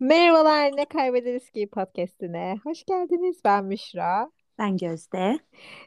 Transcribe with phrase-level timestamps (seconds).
[0.00, 2.56] Merhabalar, Ne Kaybederiz Ki podcastine.
[2.64, 3.40] Hoş geldiniz.
[3.44, 4.30] Ben Müşra.
[4.58, 5.38] Ben Gözde.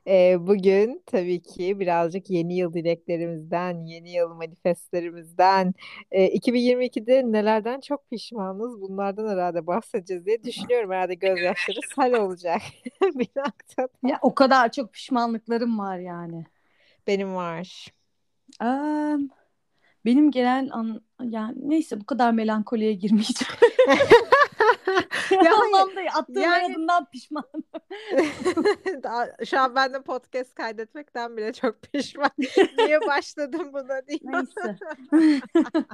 [0.07, 5.73] Ee, bugün tabii ki birazcık yeni yıl dileklerimizden, yeni yıl manifestlerimizden,
[6.11, 10.91] e, 2022'de nelerden çok pişmanız bunlardan herhalde bahsedeceğiz diye düşünüyorum.
[10.91, 12.61] Herhalde gözyaşları sel olacak
[13.01, 13.89] bir noktada.
[14.03, 16.45] Ya o kadar çok pişmanlıklarım var yani.
[17.07, 17.87] Benim var.
[18.61, 19.17] Eee,
[20.05, 23.53] benim genel an, yani neyse bu kadar melankoliye girmeyeceğim.
[25.31, 27.63] Ya hayır, Anlamda attığım yani- adımdan pişmanım.
[29.03, 32.31] Daha- Şu an ben de podcast kaydetmekten bile çok pişman.
[32.77, 34.19] Niye başladım buna diye.
[34.23, 34.77] Neyse.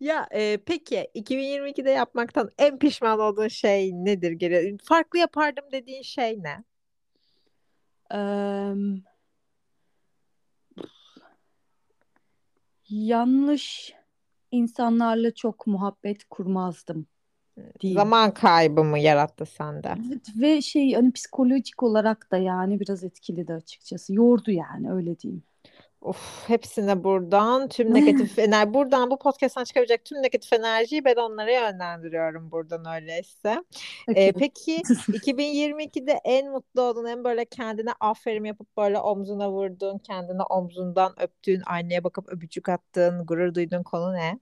[0.00, 4.32] Ya e, peki 2022'de yapmaktan en pişman olduğun şey nedir?
[4.32, 4.76] Geri?
[4.84, 6.64] Farklı yapardım dediğin şey ne?
[8.12, 9.02] Eee,
[12.88, 13.94] yanlış
[14.50, 17.06] insanlarla çok muhabbet kurmazdım
[17.80, 18.00] diyeyim.
[18.00, 19.94] Zaman kaybı mı yarattı sende?
[20.08, 24.14] Evet, ve şey hani psikolojik olarak da yani biraz etkiledi açıkçası.
[24.14, 25.42] Yordu yani öyle diyeyim.
[26.06, 31.52] Of, hepsine buradan tüm negatif enerji, buradan bu podcast'tan çıkabilecek tüm negatif enerjiyi ben onlara
[31.52, 33.64] yönlendiriyorum buradan öyleyse.
[34.08, 40.42] E, peki 2022'de en mutlu olduğun, en böyle kendine aferin yapıp böyle omzuna vurduğun, kendine
[40.42, 44.38] omzundan öptüğün, aynaya bakıp öpücük attığın, gurur duyduğun konu ne?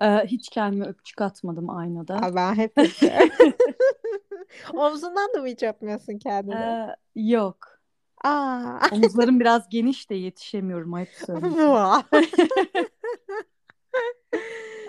[0.00, 2.16] Ee, hiç kendime öpücük atmadım aynada.
[2.16, 2.72] Aa, ben hep.
[4.74, 6.88] Omzundan da mı hiç öpmüyorsun kendine?
[7.16, 7.75] Ee, yok.
[8.26, 8.88] Aa.
[8.92, 11.56] Omuzlarım biraz geniş de yetişemiyorum ayıp söyleyeyim.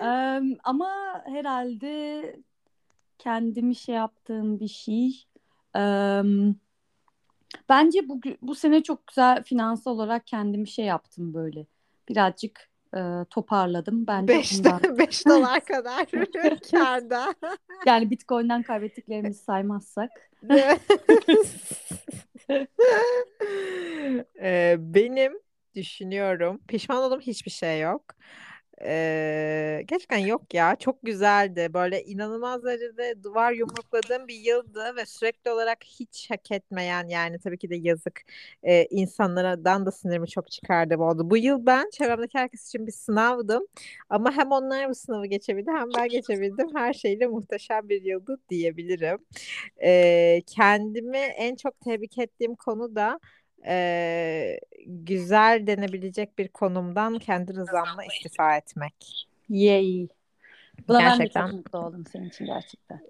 [0.64, 2.36] Ama herhalde
[3.18, 5.24] kendimi şey yaptığım bir şey.
[5.76, 6.22] Ee,
[7.68, 11.66] bence bu bu sene çok güzel finansal olarak kendimi şey yaptım böyle.
[12.08, 13.00] Birazcık e,
[13.30, 14.06] toparladım.
[14.06, 14.80] Bence 5 bundan.
[14.98, 16.06] 5 dolar kadar
[16.70, 17.34] kârda.
[17.86, 20.10] Yani Bitcoin'den kaybettiklerimizi saymazsak.
[24.42, 25.32] Ee, benim
[25.74, 26.60] düşünüyorum.
[26.68, 28.02] Pişman olduğum hiçbir şey yok.
[28.82, 30.76] Ee, gerçekten yok ya.
[30.76, 31.68] Çok güzeldi.
[31.74, 37.58] Böyle inanılmaz derecede duvar yumrukladığım bir yıldı ve sürekli olarak hiç hak etmeyen yani tabii
[37.58, 38.20] ki de yazık
[38.62, 41.30] e, insanlardan da sinirimi çok çıkardım oldu.
[41.30, 43.62] Bu yıl ben çevremdeki herkes için bir sınavdım.
[44.10, 46.68] Ama hem onlar bu sınavı geçebildi hem ben geçebildim.
[46.74, 49.18] Her şeyle muhteşem bir yıldı diyebilirim.
[49.82, 53.20] Ee, kendimi en çok tebrik ettiğim konu da
[53.66, 59.28] e, güzel denebilecek bir konumdan kendi rızamla istifa etmek.
[59.48, 60.08] Yay.
[60.88, 61.46] Buna ben de Gerçekten.
[61.46, 63.00] çok mutlu oldum senin için gerçekten.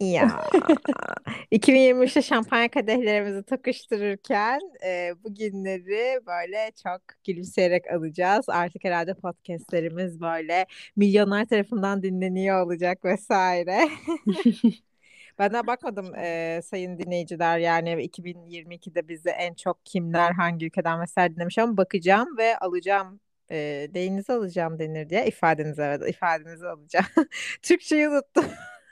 [0.00, 0.28] Ya
[1.52, 8.48] 2023'te şampanya kadehlerimizi takıştırırken e, bu günleri böyle çok gülümseyerek alacağız.
[8.48, 13.88] Artık herhalde podcastlerimiz böyle milyonlar tarafından dinleniyor olacak vesaire.
[15.38, 21.34] Ben daha bakmadım e, sayın dinleyiciler yani 2022'de bizi en çok kimler hangi ülkeden vesaire
[21.34, 23.20] dinlemiş ama bakacağım ve alacağım
[23.50, 27.06] e, deyinizi alacağım denir diye ifadenizi evet ifadenizi alacağım.
[27.62, 28.44] Türkçeyi unuttum.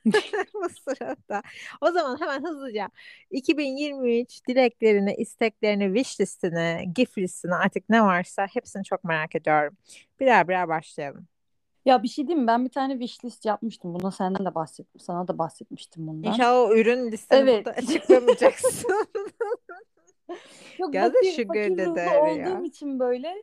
[0.55, 1.43] Bu sırada.
[1.81, 2.91] O zaman hemen hızlıca
[3.31, 9.76] 2023 dileklerini, isteklerini, wish listini, gift listini artık ne varsa hepsini çok merak ediyorum.
[10.21, 11.28] Birer birer başlayalım.
[11.84, 12.47] Ya bir şey diyeyim mi?
[12.47, 13.95] Ben bir tane wishlist yapmıştım.
[13.95, 15.00] Buna senden de bahsettim.
[15.00, 16.31] Sana da bahsetmiştim bundan.
[16.33, 17.67] İnşallah o ürün listeni Evet.
[17.67, 18.91] burada açıklamayacaksın.
[20.78, 22.53] Yok Geldi fakir, sugar ya.
[22.55, 23.34] olduğum için böyle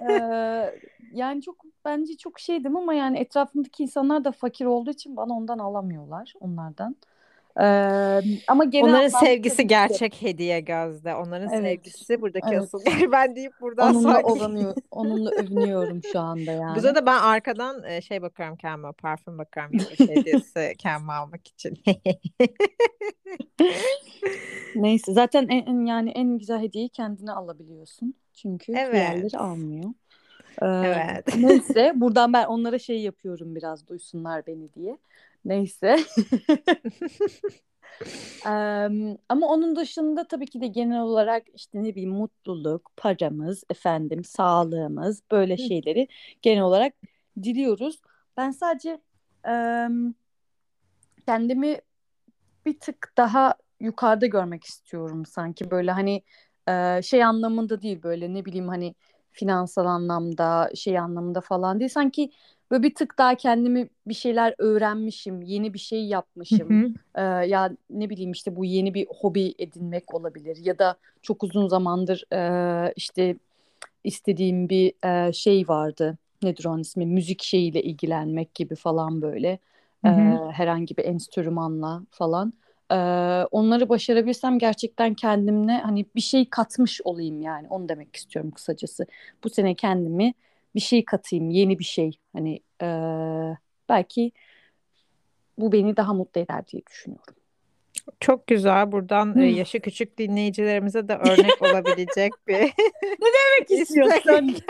[0.00, 0.80] eee,
[1.12, 5.58] yani çok bence çok şeydim ama yani etrafımdaki insanlar da fakir olduğu için bana ondan
[5.58, 6.96] alamıyorlar onlardan.
[7.60, 11.14] Eee, ama genel Onların anlamda sevgisi tabii ki gerçek hediye Gözde.
[11.14, 11.62] Onların Evet.
[11.62, 12.62] sevgisi buradaki Evet.
[12.62, 12.80] asıl.
[13.12, 16.78] Ben deyip buradan onunla sonra ovanıyor, onunla övünüyorum şu anda yani.
[16.78, 21.78] Bu da ben arkadan şey bakıyorum kendime, parfüm bakıyorum yılbaşı hediyesi kendime almak için.
[24.74, 28.14] Neyse zaten en, en- yani en güzel hediyeyi kendine alabiliyorsun.
[28.32, 28.92] Çünkü Evet.
[28.92, 29.90] diğerleri almıyor.
[30.62, 31.36] Ee, Evet.
[31.38, 34.98] Neyse buradan ben onlara şey yapıyorum biraz duysunlar beni diye.
[35.44, 35.96] Neyse.
[38.46, 44.24] Em, ama onun dışında tabii ki de genel olarak işte ne bileyim mutluluk, paramız, efendim
[44.24, 46.08] sağlığımız böyle şeyleri
[46.42, 46.94] genel olarak
[47.42, 48.00] diliyoruz.
[48.36, 49.00] Ben sadece
[49.44, 50.14] em,
[51.26, 51.80] kendimi
[52.66, 56.22] bir tık daha yukarıda görmek istiyorum sanki böyle hani
[56.68, 58.94] e, şey anlamında değil böyle ne bileyim hani
[59.30, 62.30] finansal anlamda şey anlamında falan değil sanki
[62.70, 68.10] böyle bir tık daha kendimi bir şeyler öğrenmişim yeni bir şey yapmışım Ee, ya ne
[68.10, 73.36] bileyim işte bu yeni bir hobi edinmek olabilir ya da çok uzun zamandır e, işte
[74.04, 79.58] istediğim bir e, şey vardı nedir onun ismi müzik şeyiyle ilgilenmek gibi falan böyle
[80.04, 80.20] Hı hı.
[80.20, 82.52] E, herhangi bir enstrümanla falan.
[82.90, 82.96] E,
[83.50, 87.68] onları başarabilsem gerçekten kendimle hani bir şey katmış olayım yani.
[87.68, 89.06] Onu demek istiyorum kısacası.
[89.44, 90.34] Bu sene kendimi
[90.74, 92.18] bir şey katayım, yeni bir şey.
[92.32, 92.88] Hani e,
[93.88, 94.32] belki
[95.58, 97.34] bu beni daha mutlu eder diye düşünüyorum.
[98.20, 98.92] Çok güzel.
[98.92, 104.56] Buradan e, yaşı küçük dinleyicilerimize de örnek olabilecek bir ne demek istiyorsun?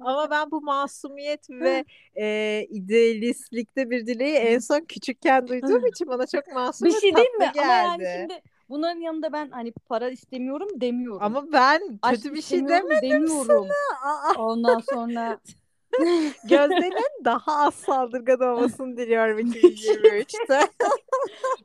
[0.00, 1.84] Ama ben bu masumiyet ve
[2.16, 7.30] e, idealistlikte bir dileği en son küçükken duyduğum için bana çok masum bir şey değil
[7.30, 7.44] mi?
[7.44, 8.16] tatlı Ama yani geldi.
[8.20, 11.22] şimdi bunların yanında ben hani para istemiyorum demiyorum.
[11.22, 13.46] Ama ben Aşk kötü bir şey demedim demiyorum.
[13.46, 14.12] sana.
[14.14, 15.38] Aa, Ondan sonra
[16.44, 20.60] Gözde'nin daha az saldırgan olmasını diliyorum 2023'te.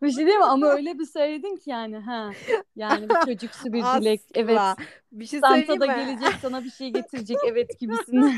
[0.02, 0.46] bir şey değil mi?
[0.46, 2.32] Ama öyle bir söyledin ki yani ha.
[2.76, 4.22] Yani bir çocuksu bir dilek.
[4.36, 4.58] Evet.
[4.58, 4.76] Asla.
[5.12, 5.94] Bir şey Santa da mi?
[5.96, 8.34] gelecek sana bir şey getirecek evet gibisinden.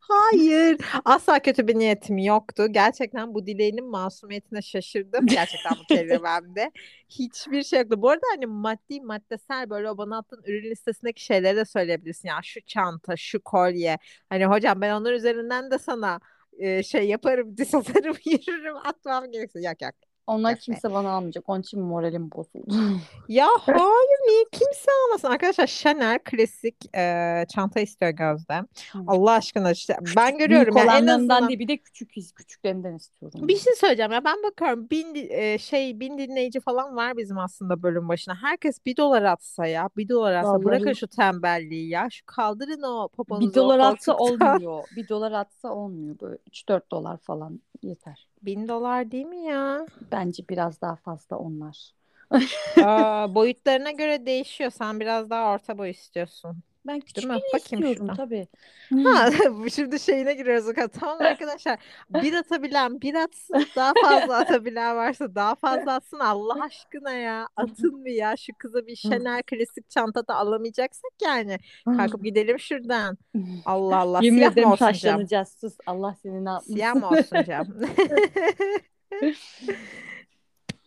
[0.00, 0.78] Hayır.
[1.04, 2.66] Asla kötü bir niyetim yoktu.
[2.70, 5.26] Gerçekten bu dileğinin masumiyetine şaşırdım.
[5.26, 6.72] Gerçekten bu kelimemde.
[7.08, 8.02] Hiçbir şey yoktu.
[8.02, 12.28] Bu arada hani maddi maddesel böyle o bana attığın ürün listesindeki şeyleri de söyleyebilirsin.
[12.28, 13.98] Ya şu çanta, şu kolye.
[14.28, 16.20] Hani hocam ben onlar üzerinden de sana
[16.58, 19.68] e, şey yaparım, diz atarım, yürürüm, atmam gerekirse.
[19.68, 19.92] Yok yok.
[20.26, 21.48] Onlar kimse bana almayacak.
[21.48, 22.74] Onun için moralim bozuldu.
[23.28, 28.62] Ya hayır niye kimse almasın arkadaşlar Chanel klasik e, çanta istiyor Gözde.
[29.06, 33.48] Allah aşkına işte ben görüyorum Büyük ya en azından değil bir de küçük küçüklerinden istiyorum.
[33.48, 37.82] bir şey söyleyeceğim ya ben bakıyorum bin e, şey bin dinleyici falan var bizim aslında
[37.82, 38.34] bölüm başına.
[38.42, 40.96] Herkes bir dolar atsa ya bir dolar atsa bırakın Vallahi.
[40.96, 44.84] şu tembelliği ya şu kaldırın o poponuzu Bir dolar atsa olmuyor.
[44.96, 46.16] Bir dolar atsa olmuyor.
[46.20, 48.28] Böyle 3-4 dolar falan yeter.
[48.42, 49.86] Bin dolar değil mi ya?
[50.12, 51.97] Bence biraz daha fazla onlar.
[52.76, 54.70] Aa, boyutlarına göre değişiyor.
[54.70, 56.62] Sen biraz daha orta boy istiyorsun.
[56.86, 57.40] Ben küçük mi?
[57.54, 58.16] Bakayım istiyorum şuradan.
[58.16, 58.48] tabii.
[59.04, 60.88] Ha, bu şimdi şeyine giriyoruz o kadar.
[60.88, 61.78] Tamam arkadaşlar.
[62.10, 63.66] Bir atabilen bir atsın.
[63.76, 66.18] Daha fazla atabilen varsa daha fazla atsın.
[66.18, 67.48] Allah aşkına ya.
[67.56, 68.36] Atın mı ya?
[68.36, 71.58] Şu kıza bir Chanel klasik çanta da alamayacaksak yani.
[71.96, 73.18] Kalkıp gidelim şuradan.
[73.64, 74.18] Allah Allah.
[74.22, 74.92] Yemin Siyah mı ederim olsun cam?
[74.92, 75.48] taşlanacağız.
[75.60, 75.76] Sus.
[75.86, 76.74] Allah seni ne yapmasın.
[76.74, 77.66] Siyah mı olsun cam?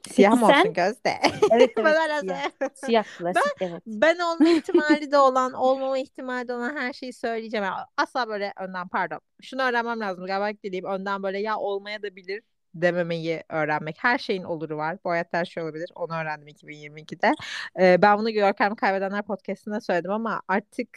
[0.09, 0.59] Siyah Peki mı sen?
[0.59, 1.17] olsun Gözde?
[1.51, 2.51] Evet evet Bana siyah.
[2.73, 3.83] Siyah klasik evet.
[3.87, 7.63] Ben olma ihtimali de olan, olmama ihtimali de olan her şeyi söyleyeceğim.
[7.63, 9.19] Yani asla böyle önden pardon.
[9.41, 10.25] Şunu öğrenmem lazım.
[10.25, 12.43] Galiba dileyim önden böyle ya olmaya da bilir
[12.75, 13.95] dememeyi öğrenmek.
[13.99, 14.97] Her şeyin oluru var.
[15.05, 15.89] Bu hayatta her şey olabilir.
[15.95, 17.31] Onu öğrendim 2022'de.
[17.79, 20.89] Ee, ben bunu Görkem Kaybedenler podcastında söyledim ama artık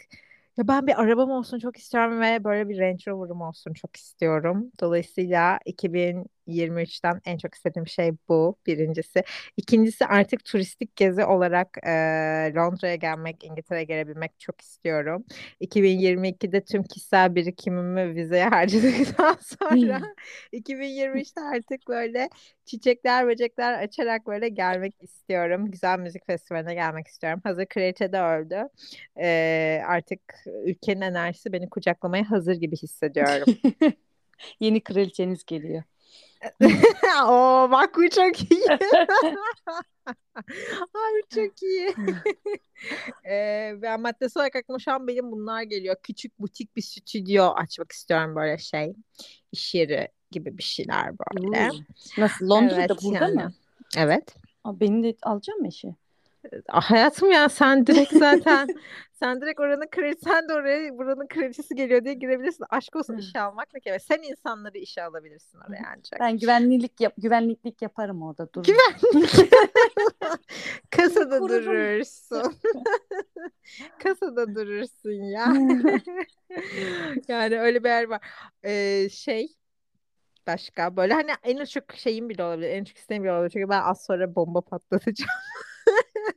[0.57, 4.71] ya ben bir arabam olsun çok istiyorum ve böyle bir Range Rover'ım olsun çok istiyorum.
[4.81, 5.59] Dolayısıyla
[6.47, 9.23] 2023'ten en çok istediğim şey bu birincisi.
[9.57, 11.89] İkincisi artık turistik gezi olarak e,
[12.55, 15.25] Londra'ya gelmek, İngiltere'ye gelebilmek çok istiyorum.
[15.61, 20.01] 2022'de tüm kişisel birikimimi vizeye harcadıktan sonra
[20.53, 22.29] 2023'te artık böyle
[22.65, 25.71] çiçekler, böcekler açarak böyle gelmek istiyorum.
[25.71, 27.41] Güzel müzik festivaline gelmek istiyorum.
[27.43, 28.69] Hazır kraliçe de öldü.
[29.19, 30.21] E, artık
[30.65, 33.55] ülkenin enerjisi beni kucaklamaya hazır gibi hissediyorum.
[34.59, 35.83] Yeni kraliçeniz geliyor.
[37.25, 38.65] Oo bak bu çok iyi.
[40.93, 41.95] Ay çok iyi.
[43.25, 45.95] Ee, ben maddesi olarak aklıma şu an benim bunlar geliyor.
[46.03, 48.93] Küçük butik bir stüdyo açmak istiyorum böyle şey.
[49.51, 51.69] İş yeri gibi bir şeyler böyle.
[52.17, 52.49] Nasıl?
[52.49, 53.35] Londra'da Evet, burada yani.
[53.35, 53.53] mı?
[53.97, 54.35] Evet.
[54.63, 55.95] Aa, beni de alacak mı işi?
[56.67, 58.67] Hayatım ya sen direkt zaten
[59.13, 62.65] sen direkt oranın kraliçesi sen de oraya buranın kraliçesi geliyor diye girebilirsin.
[62.69, 63.99] Aşk olsun işe almak ne kelime.
[63.99, 66.19] Sen insanları işe alabilirsin oraya ancak.
[66.19, 68.63] Ben güvenliklik yap güvenliklik yaparım orada dur.
[68.63, 69.31] Güvenlik.
[70.91, 72.55] Kasada durursun.
[74.03, 75.53] Kasada durursun ya.
[77.27, 78.21] Yani öyle bir yer var.
[78.63, 79.47] Ee, şey
[80.47, 82.69] başka böyle hani en çok şeyim bile olabilir.
[82.69, 83.49] En çok isteğim bile olabilir.
[83.49, 85.29] Çünkü ben az sonra bomba patlatacağım.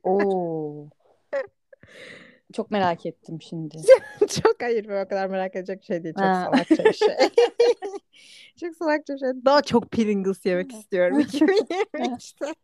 [0.03, 0.89] Oo.
[2.53, 3.77] Çok merak ettim şimdi.
[4.43, 6.15] Çok hayır ben o kadar merak edecek bir şey değil.
[6.15, 6.43] Çok Ha.
[6.45, 7.09] salakça bir şey.
[8.61, 9.29] Çok salakça bir şey.
[9.45, 12.55] Daha çok Pringles yemek istiyorum 2023'te.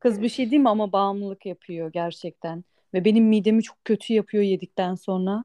[0.00, 2.64] Kız bir şey değil mi ama bağımlılık yapıyor gerçekten.
[2.94, 5.44] Ve benim midemi çok kötü yapıyor yedikten sonra.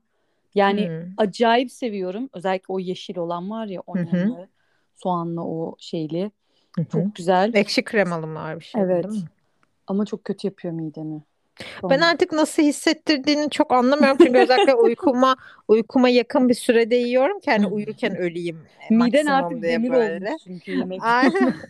[0.56, 1.14] Yani Hmm.
[1.18, 2.30] acayip seviyorum.
[2.34, 4.48] Özellikle o yeşil olan var ya onyonlu,
[4.96, 6.32] soğanlı o şeyli.
[6.76, 6.88] Hı hı.
[6.92, 7.52] Çok güzel.
[7.54, 9.04] Ekşi kremalı mı var bir şey Evet.
[9.04, 9.30] değil mi?
[9.88, 11.24] Ama çok kötü yapıyor midemi.
[11.90, 12.08] Ben Sonra.
[12.08, 15.36] artık nasıl hissettirdiğini çok anlamıyorum çünkü özellikle uykuma
[15.68, 18.60] uykuma yakın bir sürede yiyorum ki hani uyurken öleyim
[18.90, 20.30] Miden maksimum artık diye demir böyle.
[20.30, 21.02] olmuş çünkü yemek.
[21.04, 21.54] Aynen.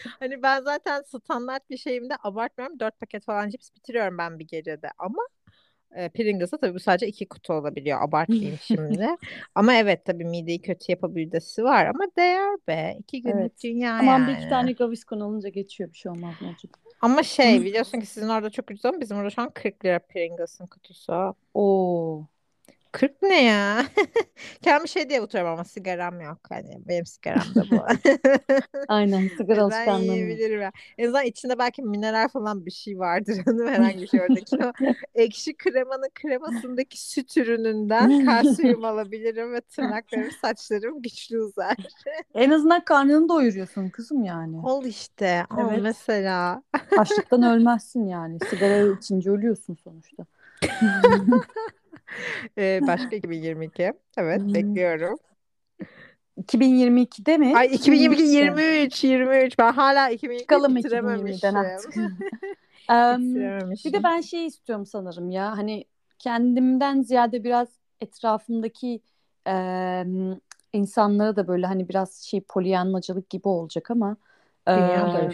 [0.20, 2.80] Hani ben zaten standart bir şeyimde abartmıyorum.
[2.80, 5.22] Dört paket falan cips bitiriyorum ben bir gecede ama
[5.96, 8.02] E, Pringles'da tabii bu sadece iki kutu olabiliyor.
[8.02, 9.08] Abartmayayım şimdi.
[9.54, 12.96] Ama evet tabii mideyi kötü yapabilidesi var ama değer be.
[13.00, 13.64] İki günlük Evet.
[13.64, 14.40] dünya Aman bir yani.
[14.40, 16.70] iki tane Gaviscon alınca geçiyor bir şey olmaz Mevcut.
[17.00, 19.98] Ama şey biliyorsun ki sizin orada çok ucuz ama bizim orada şu an 40 lira
[19.98, 21.34] Pringles'ın kutusu.
[21.54, 22.28] Oo.
[22.98, 23.86] 40 ne ya?
[24.62, 26.38] Kendimi şey diye avutuyorum ama sigaram yok.
[26.48, 27.84] Hani benim sigaram da bu.
[28.88, 30.16] Aynen sigara Ben alışkanlığım yok.
[30.16, 30.72] yiyebilirim ya.
[30.98, 33.38] En azından içinde belki mineral falan bir şey vardır.
[33.44, 34.72] Hanım herhangi bir şey oradaki o
[35.14, 41.76] ekşi kremanın kremasındaki süt ürününden kalsiyum alabilirim ve tırnaklarım saçlarım güçlü uzar.
[42.34, 44.56] En azından karnını doyuruyorsun kızım yani.
[44.66, 45.44] Ol işte.
[45.50, 45.82] Ama Evet.
[45.82, 46.62] mesela.
[46.96, 48.38] Açlıktan ölmezsin yani.
[48.50, 50.26] Sigara içince ölüyorsun sonuçta.
[52.58, 53.92] Ee, başka 2022.
[54.16, 55.18] Evet bekliyorum.
[56.42, 57.56] 2022'de mi?
[57.56, 58.36] Ay 2022 23'te.
[58.36, 61.50] 23 23 ben hala 2022 Çıkalım bitirememişim.
[61.50, 61.96] 2020'den artık.
[62.88, 63.92] Bir Bitirememişim.
[63.92, 65.56] de ben şey istiyorum sanırım ya.
[65.56, 65.84] Hani
[66.18, 67.68] kendimden ziyade biraz
[68.00, 69.00] etrafımdaki
[69.46, 70.40] em,
[70.72, 74.16] insanlara da böyle hani biraz şey polyanlacılık gibi olacak ama
[74.68, 75.30] e,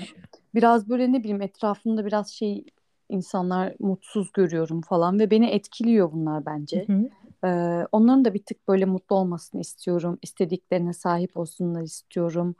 [0.55, 2.65] biraz böyle ne bileyim etrafımda biraz şey
[3.09, 6.87] insanlar mutsuz görüyorum falan ve beni etkiliyor bunlar bence.
[6.87, 7.09] Hı hı.
[7.45, 10.19] Ee, onların da bir tık böyle mutlu olmasını istiyorum.
[10.23, 12.55] İstediklerine sahip olsunlar istiyorum.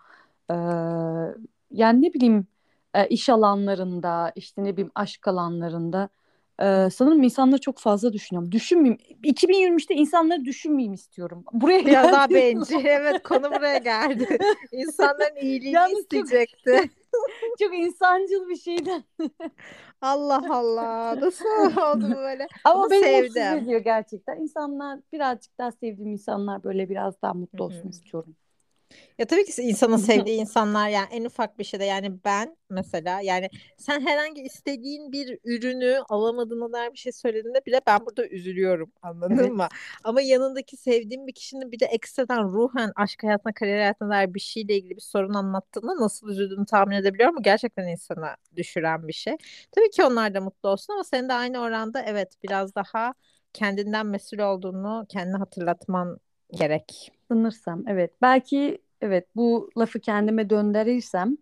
[0.51, 0.55] Ee,
[1.71, 2.47] yani ne bileyim
[3.11, 6.09] iş alanlarında, işte ne bileyim aşk alanlarında
[6.63, 8.53] e, sanırım insanları çok fazla düşünüyorum.
[8.53, 8.99] Düşünmeyeyim.
[9.25, 11.45] 2023'te insanları düşünmeyeyim istiyorum.
[11.53, 12.85] Buraya Biraz daha bencil.
[12.85, 14.39] Evet konu buraya geldi.
[14.73, 16.91] İnsanların iyiliğini Yalnız çok- isteyecekti.
[17.61, 19.05] çok insancıl bir şeyden.
[20.01, 21.21] Allah Allah.
[21.21, 21.45] Nasıl
[21.77, 22.47] oldu böyle?
[22.65, 23.43] Ama, Ama beni sevdim.
[23.59, 24.37] ediyor gerçekten.
[24.41, 28.37] İnsanlar birazcık daha sevdiğim insanlar böyle biraz daha mutlu olsun istiyorum.
[29.19, 33.51] Ya tabii ki insanın sevdiği insanlar yani en ufak bir şeyde yani ben mesela yani
[33.77, 39.47] sen herhangi istediğin bir ürünü alamadığına dair bir şey söylediğinde bile ben burada üzülüyorum anladın
[39.47, 39.53] Evet.
[39.53, 39.69] mı?
[40.05, 44.41] Ama yanındaki sevdiğim bir kişinin bir de ekstradan ruhen aşk hayatına kariyer hayatına dair bir
[44.41, 47.37] şeyle ilgili bir sorun anlattığında nasıl üzüldüğünü tahmin edebiliyorum.
[47.37, 49.37] Bu gerçekten insana düşüren bir şey.
[49.73, 53.15] Tabii ki onlar da mutlu olsun ama senin de aynı oranda evet biraz daha
[53.53, 56.19] kendinden mesul olduğunu kendine hatırlatman
[56.57, 57.13] gerek.
[57.29, 58.13] Sanırsam evet.
[58.23, 61.37] Belki evet bu lafı kendime döndürürsem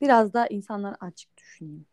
[0.00, 1.86] biraz daha insanlar açık düşüneyim.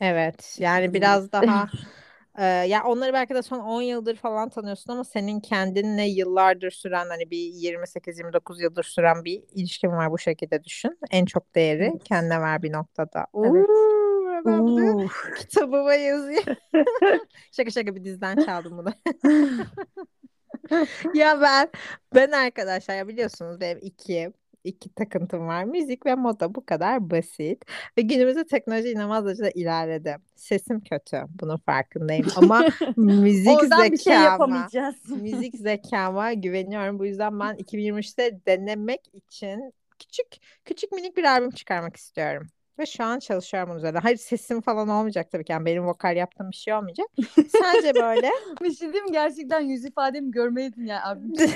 [0.00, 1.68] Evet yani biraz daha
[2.38, 7.06] e, ya onları belki de son 10 yıldır falan tanıyorsun ama senin kendinle yıllardır süren
[7.08, 10.98] hani bir 28-29 yıldır süren bir ilişkin var bu şekilde düşün.
[11.10, 13.26] En çok değeri kendine ver bir noktada.
[13.34, 13.68] Evet.
[13.68, 15.08] Uuu, ben bunu Oo.
[15.38, 16.44] kitabıma yazayım.
[17.52, 18.92] Şaka şaka bir diziden çaldım bunu.
[21.14, 21.68] Ya ben
[22.14, 24.32] ben arkadaşlar ya biliyorsunuz benim iki
[24.64, 25.64] iki takıntım var.
[25.64, 27.64] Müzik ve moda bu kadar basit.
[27.98, 30.16] Ve günümüzde teknoloji inanılmaz derecede ilerledi.
[30.36, 31.22] Sesim kötü.
[31.40, 32.26] Bunun farkındayım.
[32.36, 32.64] Ama
[32.96, 34.96] müzik Oradan bir şey zekama yapamayacağız.
[35.08, 36.98] müzik zekama güveniyorum.
[36.98, 40.26] Bu yüzden ben 2023'te denemek için küçük
[40.64, 42.46] küçük minik bir albüm çıkarmak istiyorum.
[42.80, 43.98] Ve şu an çalışıyorum bunun üzerine.
[43.98, 45.52] Hayır sesim falan olmayacak tabii ki.
[45.52, 47.06] Yani benim vokal yaptığım bir şey olmayacak.
[47.34, 48.30] Sadece böyle
[48.62, 49.12] bir şey diyeyim?
[49.12, 51.20] Gerçekten yüz ifademi görmeydin ya abi.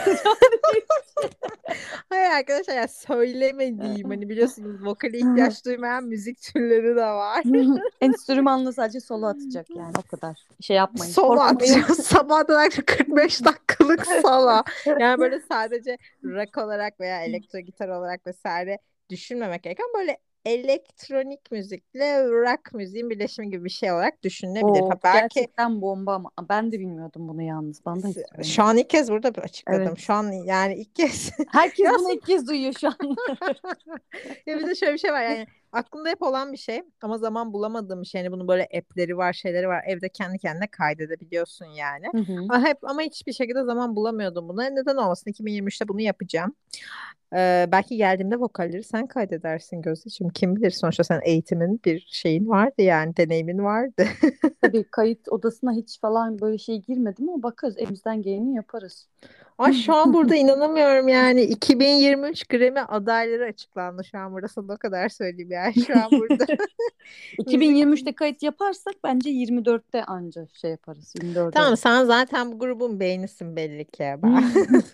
[2.08, 7.42] Hayır arkadaşlar ya söylemediğim hani biliyorsunuz vokale ihtiyaç duymayan müzik türleri de var.
[8.00, 10.40] Enstrümanla sadece solo atacak yani o kadar.
[10.60, 11.12] Şey yapmayın.
[11.12, 11.98] Solo atacağız.
[12.06, 14.62] Sabahtan akşam 45 dakikalık solo.
[15.00, 18.78] Yani böyle sadece rock olarak veya elektro gitar olarak vesaire
[19.10, 24.80] düşünmemek gereken böyle elektronik müzikle rock müziğin birleşimi gibi bir şey olarak düşünülebilir.
[24.80, 27.80] Oo, Ha, belki gerçekten bomba ama ben de bilmiyordum bunu yalnız.
[27.86, 28.44] Hiç söylemedi.
[28.44, 29.82] şu an ilk kez burada açıkladım.
[29.88, 29.98] Evet.
[29.98, 32.96] Şu an yani ilk kez Herkes bunu ilk kez duyuyor şu an.
[34.46, 37.52] ya bir de şöyle bir şey var yani aklımda hep olan bir şey ama zaman
[37.52, 38.20] bulamadığım bir şey.
[38.20, 39.84] Yani bunun böyle app'leri var, şeyleri var.
[39.86, 42.06] Evde kendi kendine kaydedebiliyorsun yani.
[42.12, 42.38] Hı hı.
[42.48, 44.64] Ama hep ama hiçbir şekilde zaman bulamıyordum buna.
[44.64, 45.30] Neden olmasın?
[45.30, 46.54] 2023'te bunu yapacağım.
[47.36, 50.32] Ee, belki geldiğimde vokalleri sen kaydedersin Gözdeciğim.
[50.32, 54.04] Kim bilir sonuçta sen eğitimin bir şeyin vardı yani deneyimin vardı.
[54.62, 59.08] Tabii kayıt odasına hiç falan böyle şey girmedim ama bakarız elimizden geleni yaparız.
[59.58, 64.76] Ay şu an burada inanamıyorum yani 2023 Grammy adayları açıklandı şu an burada sana o
[64.76, 66.44] kadar söyleyeyim yani şu an burada.
[67.38, 71.14] 2023'te kayıt yaparsak bence 24'te anca şey yaparız.
[71.14, 71.50] 24'e.
[71.50, 74.02] Tamam sen zaten bu grubun beğenisin belli ki.
[74.02, 74.22] Ben,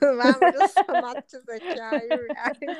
[0.03, 2.77] ben burada sanatçı zekayım yani.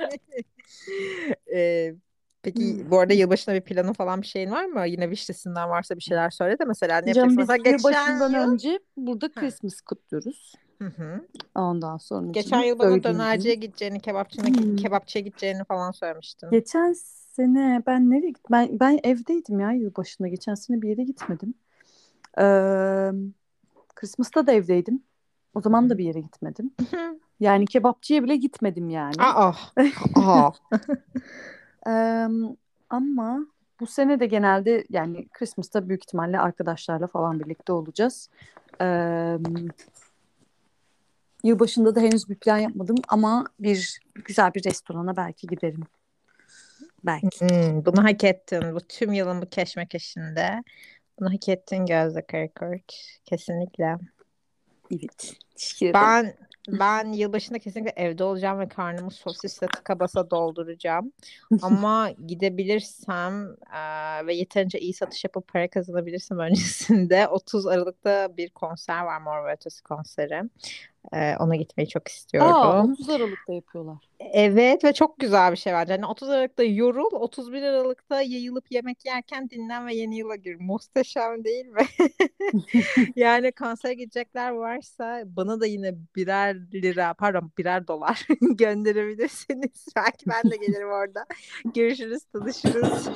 [1.55, 1.95] Ee,
[2.43, 4.87] peki bu arada yılbaşında bir planın falan bir şeyin var mı?
[4.87, 7.65] Yine wish listinden varsa bir şeyler söyle de mesela ne Canım yapacaksın?
[7.65, 8.53] biz yılbaşından yıl...
[8.53, 10.55] önce burada Christmas kutluyoruz.
[10.79, 11.27] Hı hı.
[11.55, 14.77] Ondan sonra Geçen yıl bana dönerciye gideceğini, kebapçına, Hmm.
[14.77, 16.51] kebapçıya gideceğini falan söylemiştin.
[16.51, 16.93] Geçen
[17.37, 18.51] sene ben nereye gittim?
[18.51, 20.29] Ben, ben evdeydim ya yılbaşında.
[20.29, 21.55] Geçen sene bir yere gitmedim.
[22.39, 23.11] Ee,
[23.95, 25.03] Christmas'ta da evdeydim.
[25.55, 26.71] O zaman da bir yere gitmedim.
[27.41, 29.15] Yani kebapçıya bile gitmedim yani.
[29.19, 29.53] Aa.
[30.15, 30.51] Aa.
[31.87, 32.29] Eee,
[32.91, 33.47] ama
[33.81, 38.31] bu sene de genelde yani Christmas'ta büyük ihtimalle arkadaşlarla falan birlikte olacağız.
[38.81, 39.39] Eee
[41.45, 45.83] yılbaşında da henüz bir plan yapmadım ama bir güzel bir restorana belki giderim.
[47.05, 47.41] Belki.
[47.41, 48.75] Hmm, bunu hak ettin.
[48.75, 50.65] Bu tüm yılın bu keşmekeşinde.
[51.21, 52.93] Bunu hak ettin Gözde Karakurt.
[53.25, 53.97] Kesinlikle.
[54.91, 55.35] Evet.
[55.57, 56.07] Teşekkür ederim.
[56.07, 56.35] Ben
[56.69, 61.13] ben yılbaşında kesinlikle evde olacağım ve karnımı sosisle tıka basa dolduracağım.
[61.63, 69.03] Ama gidebilirsem eee, ve yeterince iyi satış yapıp para kazanabilirsem öncesinde 30 Aralık'ta bir konser
[69.05, 70.43] var Mor ve Ötesi konseri.
[71.13, 72.93] Eee, ona gitmeyi çok Aa, istiyorum.
[72.93, 73.97] 30 Aralık'ta yapıyorlar.
[74.21, 75.93] Evet ve çok güzel bir şey bence.
[75.93, 80.57] Hani 30 Aralık'ta yorul, 31 Aralık'ta yayılıp yemek yerken dinlen ve yeni yıla gir.
[80.61, 81.83] Muhteşem değil mi?
[83.17, 89.87] Yani konsere gidecekler varsa bana da yine birer lira, pardon birer dolar gönderebilirsiniz.
[89.97, 91.27] Belki ben de gelirim orada.
[91.75, 93.09] Görüşürüz, tanışırız.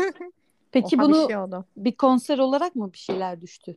[0.72, 1.64] Peki Oha, bunu bir şey oldu.
[1.76, 3.76] bir konser olarak mı bir şeyler düştü?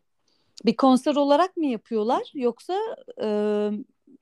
[0.66, 2.74] Bir konser olarak mı yapıyorlar yoksa
[3.22, 3.28] e,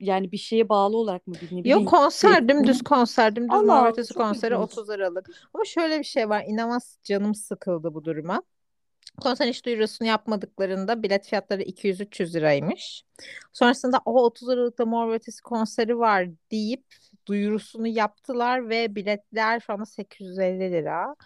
[0.00, 4.54] yani bir şeye bağlı olarak mı bir Yok konser, bir- dümdüz konser, dümdüz Allah konseri
[4.54, 4.72] ilginç.
[4.72, 5.30] 30 Aralık.
[5.54, 8.42] Ama şöyle bir şey var, inanılmaz canım sıkıldı bu duruma.
[9.20, 13.04] Konser iş duyurusunu yapmadıklarında bilet fiyatları 200-300 liraymış.
[13.52, 16.84] Sonrasında o 30 Aralık'ta Mor Ötesi konseri var deyip
[17.26, 21.16] duyurusunu yaptılar ve biletler şu anda 850 lira.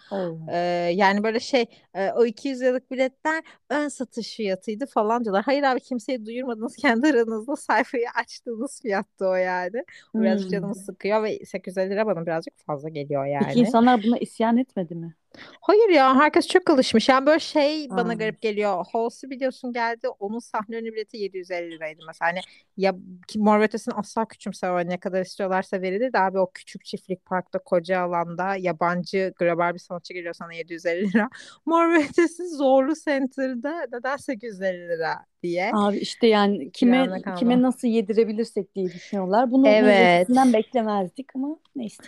[0.47, 0.57] Ee,
[0.95, 5.43] yani böyle şey e, o 200 liralık biletler ön satış fiyatıydı falan diyorlar.
[5.45, 9.83] Hayır abi kimseyi duyurmadınız kendi aranızda sayfayı açtığınız fiyattı o yani.
[10.15, 10.51] Birazcık Hmm.
[10.51, 13.59] canımı sıkıyor ve 850 lira bana birazcık fazla geliyor Peki yani.
[13.59, 15.15] insanlar buna isyan etmedi mi?
[15.61, 17.09] Hayır ya herkes çok alışmış.
[17.09, 18.13] Yani böyle şey bana Ha.
[18.13, 18.85] garip geliyor.
[18.91, 20.07] Halsey biliyorsun geldi.
[20.19, 22.31] Onun sahne önü bileti 750 liraydı mesela.
[22.31, 22.39] Hani
[22.77, 22.95] ya
[23.27, 24.89] ki Mor ve Ötesi'ni asla küçümseme.
[24.89, 29.79] Ne kadar istiyorlarsa verilir de abi o küçük çiftlik parkta koca alanda yabancı global bir
[29.79, 31.29] sanatçı geliyor sana 750 lira.
[31.65, 35.71] Mor ve Ötesi Zorlu Center'da neden 850 lira diye.
[35.73, 39.51] Abi işte yani kime kime nasıl yedirebilirsek diye düşünüyorlar.
[39.51, 40.29] Bunu evet.
[40.29, 42.03] beklemezdik ama neyse.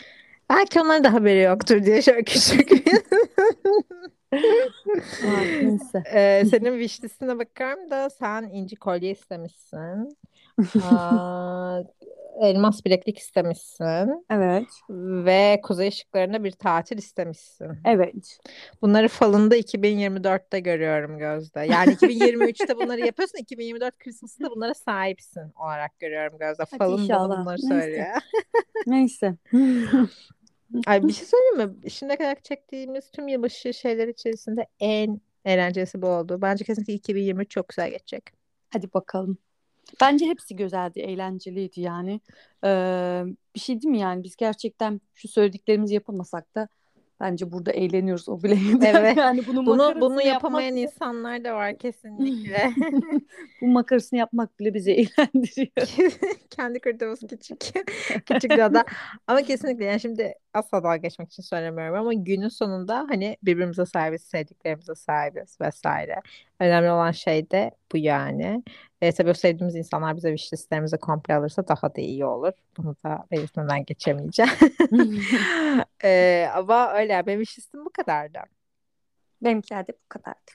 [0.54, 2.72] Belki onların da haberi yoktur diye şöyle küçük.
[5.64, 6.04] Neyse.
[6.14, 10.18] Ee, senin wish listine bakarım da sen inci kolye istemişsin.
[10.92, 11.80] Aa,
[12.42, 14.26] elmas bileklik istemişsin.
[14.30, 14.68] Evet.
[14.90, 17.72] Ve kuzey ışıklarında bir tatil istemişsin.
[17.86, 18.40] Evet.
[18.82, 21.60] Bunları falında 2024'te görüyorum Gözde.
[21.60, 23.38] Yani 2023'te bunları yapıyorsun.
[23.38, 26.64] 2024 Christmas'ta bunlara sahipsin olarak görüyorum Gözde.
[26.72, 27.42] Hadi Falın bana inşallah.
[27.42, 27.68] bunları Neyse.
[27.82, 28.08] söylüyor.
[28.88, 29.36] Neyse.
[30.88, 31.92] Ay bir şey söyleyeyim mi?
[31.92, 36.42] Şimdiye kadar çektiğimiz tüm yılbaşı şeyler içerisinde en eğlencelisi bu oldu.
[36.42, 38.24] Bence kesinlikle 2023 çok güzel geçecek.
[38.70, 39.38] Hadi bakalım.
[40.02, 42.22] Bence hepsi güzeldi, eğlenceliydi yani.
[42.64, 43.24] Ee,
[43.56, 46.68] bir şey değil mi yani biz gerçekten şu söylediklerimizi yapamasak da
[47.20, 48.58] bence burada eğleniyoruz o bile.
[48.88, 49.18] Evet.
[49.18, 49.66] Yani Bunu
[50.02, 52.72] bunu yapmak yapamayan bile- insanlar da var kesinlikle.
[53.62, 56.12] bu makarasını yapmak bile bizi eğlendiriyor.
[56.50, 57.60] Kendi kırdığımız küçük
[58.26, 58.84] küçük ada.
[59.28, 64.22] Ama kesinlikle yani şimdi asla dalga geçmek için söylemiyorum ama günün sonunda hani birbirimize sahibiz,
[64.22, 66.16] sevdiklerimize sahibiz vesaire.
[66.64, 68.64] Önemli olan şey de bu yani.
[69.02, 72.54] E, tabii o sevdiğimiz insanlar bize wish listlerimizi komple alırsa daha da iyi olur.
[72.78, 74.52] Bunu da belirtmeden geçemeyeceğim.
[76.04, 78.40] E, ama öyle benim wish listim bu kadardı.
[79.42, 80.52] Benimkiler de bu kadardı.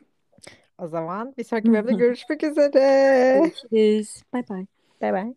[0.78, 3.40] O zaman bir sonraki bölümde görüşmek üzere.
[3.40, 4.22] Görüşürüz.
[4.32, 4.66] Bay bay.
[5.00, 5.34] Bay bay.